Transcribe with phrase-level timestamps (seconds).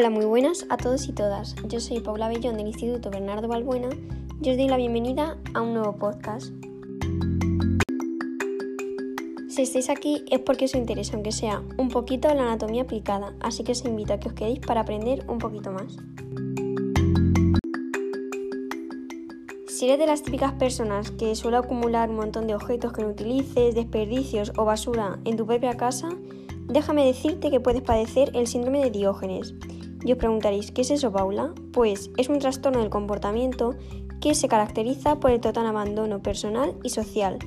[0.00, 1.54] Hola, muy buenas a todos y todas.
[1.68, 3.90] Yo soy Paula Bellón del Instituto Bernardo Balbuena
[4.40, 6.54] y os doy la bienvenida a un nuevo podcast.
[9.50, 13.62] Si estáis aquí es porque os interesa, aunque sea un poquito, la anatomía aplicada, así
[13.62, 15.98] que os invito a que os quedéis para aprender un poquito más.
[19.68, 23.08] Si eres de las típicas personas que suele acumular un montón de objetos que no
[23.08, 26.08] utilices, desperdicios o basura en tu propia casa,
[26.68, 29.54] déjame decirte que puedes padecer el síndrome de Diógenes.
[30.02, 31.52] Y os preguntaréis, ¿qué es eso, Paula?
[31.72, 33.74] Pues es un trastorno del comportamiento
[34.20, 37.38] que se caracteriza por el total abandono personal y social,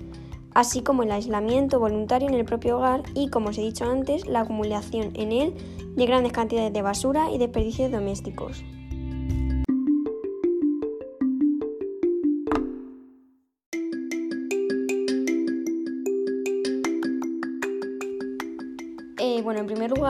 [0.54, 4.28] así como el aislamiento voluntario en el propio hogar y, como os he dicho antes,
[4.28, 5.54] la acumulación en él
[5.96, 8.64] de grandes cantidades de basura y desperdicios domésticos.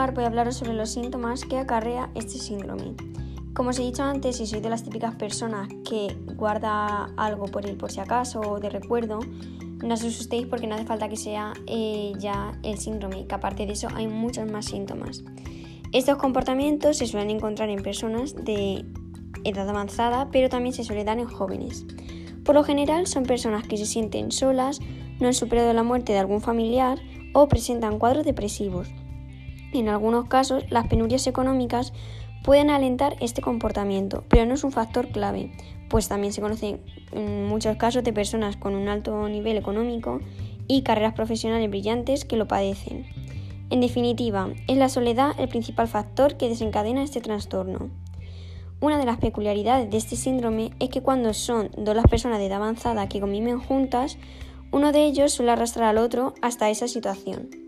[0.04, 2.94] Lugar voy a hablaros sobre los síntomas que acarrea este síndrome.
[3.54, 7.64] Como os he dicho antes, si sois de las típicas personas que guarda algo por
[7.64, 9.20] él por si acaso o de recuerdo,
[9.82, 13.64] no os asustéis porque no hace falta que sea eh, ya el síndrome, que aparte
[13.64, 15.24] de eso hay muchos más síntomas.
[15.92, 18.84] Estos comportamientos se suelen encontrar en personas de
[19.44, 21.86] edad avanzada, pero también se suelen dar en jóvenes.
[22.44, 24.80] Por lo general son personas que se sienten solas,
[25.18, 26.98] no han superado la muerte de algún familiar
[27.32, 28.88] o presentan cuadros depresivos.
[29.74, 31.92] En algunos casos, las penurias económicas
[32.44, 35.50] pueden alentar este comportamiento, pero no es un factor clave,
[35.88, 36.80] pues también se conocen
[37.48, 40.20] muchos casos de personas con un alto nivel económico
[40.68, 43.04] y carreras profesionales brillantes que lo padecen.
[43.70, 47.90] En definitiva, es la soledad el principal factor que desencadena este trastorno.
[48.80, 52.46] Una de las peculiaridades de este síndrome es que cuando son dos las personas de
[52.46, 54.18] edad avanzada que conviven juntas,
[54.70, 57.63] uno de ellos suele arrastrar al otro hasta esa situación.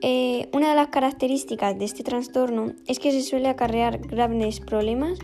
[0.00, 5.18] Eh, una de las características de este trastorno es que se suele acarrear graves problemas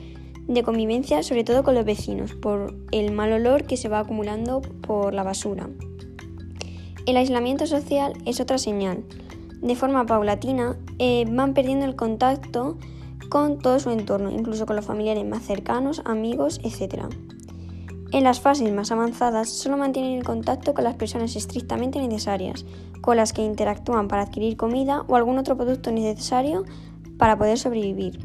[0.49, 4.61] de convivencia, sobre todo con los vecinos, por el mal olor que se va acumulando
[4.61, 5.69] por la basura.
[7.07, 9.05] El aislamiento social es otra señal.
[9.63, 12.77] De forma paulatina eh, van perdiendo el contacto
[13.29, 17.05] con todo su entorno, incluso con los familiares más cercanos, amigos, etc.
[18.15, 22.65] En las fases más avanzadas solo mantienen el contacto con las personas estrictamente necesarias,
[23.01, 26.63] con las que interactúan para adquirir comida o algún otro producto necesario
[27.19, 28.21] para poder sobrevivir.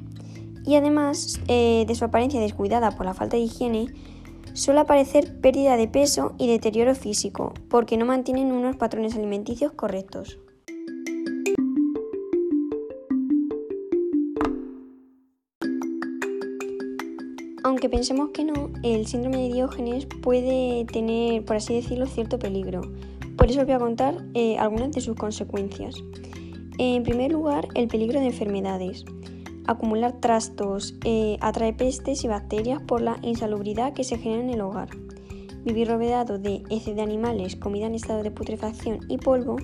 [0.63, 3.87] Y además eh, de su apariencia descuidada por la falta de higiene,
[4.53, 10.37] suele aparecer pérdida de peso y deterioro físico, porque no mantienen unos patrones alimenticios correctos.
[17.79, 22.81] Aunque pensemos que no, el síndrome de Diógenes puede tener, por así decirlo, cierto peligro.
[23.37, 25.95] Por eso os voy a contar eh, algunas de sus consecuencias.
[26.77, 29.05] En primer lugar, el peligro de enfermedades.
[29.65, 34.59] Acumular trastos eh, atrae pestes y bacterias por la insalubridad que se genera en el
[34.59, 34.89] hogar.
[35.63, 39.55] Vivir rodeado de heces de animales, comida en estado de putrefacción y polvo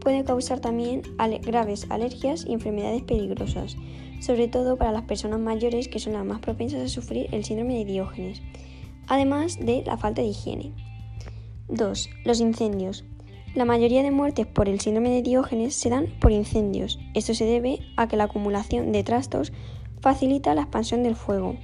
[0.00, 1.02] puede causar también
[1.42, 3.76] graves alergias y enfermedades peligrosas,
[4.20, 7.78] sobre todo para las personas mayores que son las más propensas a sufrir el síndrome
[7.78, 8.42] de Diógenes,
[9.06, 10.72] además de la falta de higiene.
[11.68, 12.10] 2.
[12.24, 13.04] Los incendios.
[13.54, 16.98] La mayoría de muertes por el síndrome de Diógenes se dan por incendios.
[17.14, 19.52] Esto se debe a que la acumulación de trastos
[20.00, 21.56] facilita la expansión del fuego.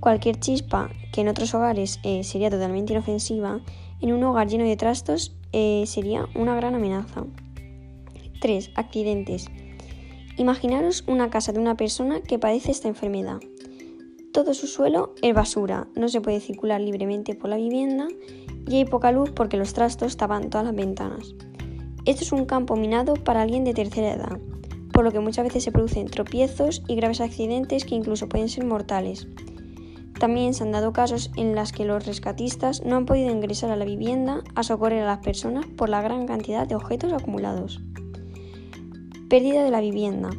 [0.00, 3.60] Cualquier chispa que en otros hogares eh, sería totalmente inofensiva,
[4.00, 7.24] en un hogar lleno de trastos eh, sería una gran amenaza.
[8.40, 8.70] 3.
[8.76, 9.50] Accidentes.
[10.38, 13.40] Imaginaros una casa de una persona que padece esta enfermedad.
[14.32, 18.06] Todo su suelo es basura, no se puede circular libremente por la vivienda
[18.68, 21.34] y hay poca luz porque los trastos tapan todas las ventanas.
[22.04, 24.38] Esto es un campo minado para alguien de tercera edad,
[24.92, 28.64] por lo que muchas veces se producen tropiezos y graves accidentes que incluso pueden ser
[28.64, 29.26] mortales.
[30.20, 33.76] También se han dado casos en los que los rescatistas no han podido ingresar a
[33.76, 37.80] la vivienda a socorrer a las personas por la gran cantidad de objetos acumulados.
[39.28, 40.30] Pérdida de la vivienda.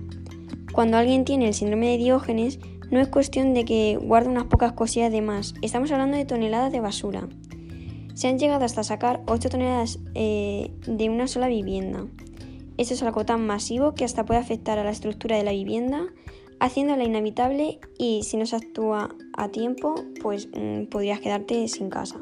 [0.73, 2.59] Cuando alguien tiene el síndrome de Diógenes,
[2.89, 6.71] no es cuestión de que guarde unas pocas cosillas de más, estamos hablando de toneladas
[6.71, 7.27] de basura.
[8.15, 12.07] Se han llegado hasta sacar 8 toneladas eh, de una sola vivienda.
[12.77, 16.07] Esto es algo tan masivo que hasta puede afectar a la estructura de la vivienda,
[16.59, 22.19] haciéndola inhabitable y si no se actúa a tiempo, pues mm, podrías quedarte sin casa.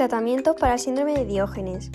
[0.00, 1.90] Tratamiento para el síndrome de Diógenes.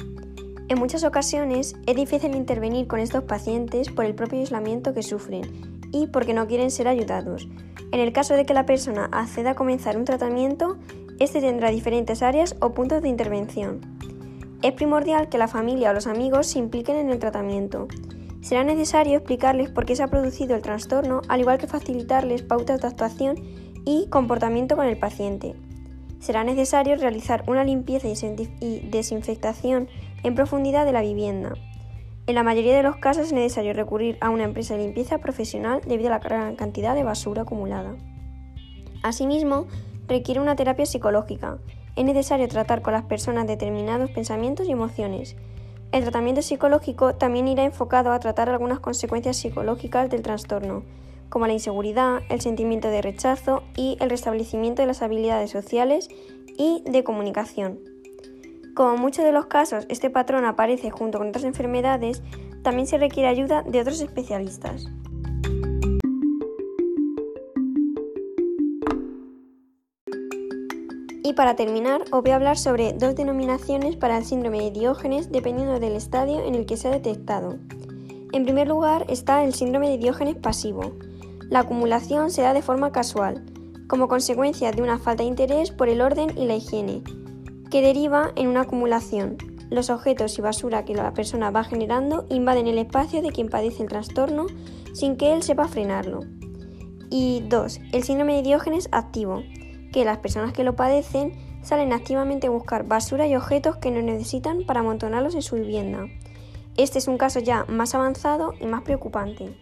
[0.68, 5.80] En muchas ocasiones es difícil intervenir con estos pacientes por el propio aislamiento que sufren
[5.92, 7.48] y porque no quieren ser ayudados.
[7.92, 10.78] En el caso de que la persona acceda a comenzar un tratamiento,
[11.18, 13.82] este tendrá diferentes áreas o puntos de intervención.
[14.62, 17.88] Es primordial que la familia o los amigos se impliquen en el tratamiento.
[18.40, 22.82] Será necesario explicarles por qué se ha producido el trastorno, al igual que facilitarles pautas
[22.82, 23.36] de actuación
[23.84, 25.56] y comportamiento con el paciente.
[26.26, 29.88] Será necesario realizar una limpieza y desinfectación
[30.24, 31.54] en profundidad de la vivienda.
[32.26, 35.82] En la mayoría de los casos es necesario recurrir a una empresa de limpieza profesional
[35.86, 37.96] debido a la gran cantidad de basura acumulada.
[39.04, 39.68] Asimismo,
[40.08, 41.60] requiere una terapia psicológica.
[41.96, 45.36] Es necesario tratar con las personas determinados pensamientos y emociones,
[45.92, 50.84] el tratamiento psicológico también irá enfocado a tratar algunas consecuencias psicológicas del trastorno,
[51.30, 56.10] como la inseguridad, el sentimiento de rechazo y el restablecimiento de las habilidades sociales
[56.58, 57.80] y de comunicación.
[58.76, 62.22] Como en muchos de los casos este patrón aparece junto con otras enfermedades,
[62.62, 64.88] también se requiere ayuda de otros especialistas.
[71.24, 75.32] Y para terminar, os voy a hablar sobre dos denominaciones para el síndrome de Diógenes
[75.32, 77.58] dependiendo del estadio en el que se ha detectado.
[78.32, 80.92] En primer lugar está el síndrome de Diógenes pasivo.
[81.50, 83.46] La acumulación se da de forma casual,
[83.88, 87.04] como consecuencia de una falta de interés por el orden y la higiene,
[87.70, 89.38] que deriva en una acumulación.
[89.70, 93.84] Los objetos y basura que la persona va generando invaden el espacio de quien padece
[93.84, 94.48] el trastorno
[94.94, 96.22] sin que él sepa frenarlo.
[97.10, 97.80] Y 2.
[97.92, 99.44] El síndrome de Diógenes activo
[99.92, 101.34] que las personas que lo padecen
[101.64, 106.08] salen activamente a buscar basura y objetos que no necesitan para amontonarlos en su vivienda.
[106.78, 109.56] Este es un caso ya más avanzado y más preocupante.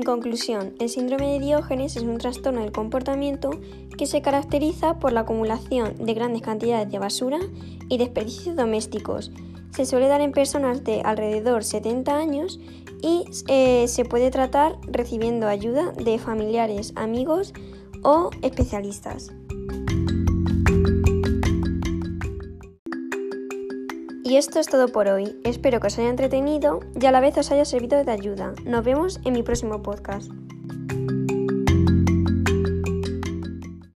[0.00, 3.50] En conclusión, el síndrome de Diógenes es un trastorno del comportamiento
[3.98, 7.38] que se caracteriza por la acumulación de grandes cantidades de basura
[7.90, 9.30] y desperdicios domésticos.
[9.74, 12.58] Se suele dar en personas de alrededor 70 años
[13.02, 17.52] y eh, se puede tratar recibiendo ayuda de familiares, amigos
[18.02, 19.30] o especialistas.
[24.30, 25.40] Y esto es todo por hoy.
[25.42, 28.54] Espero que os haya entretenido y a la vez os haya servido de ayuda.
[28.64, 30.30] Nos vemos en mi próximo podcast.